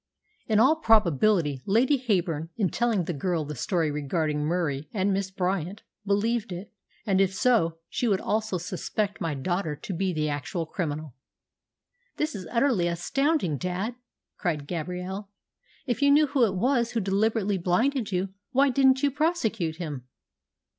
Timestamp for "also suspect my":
8.19-9.35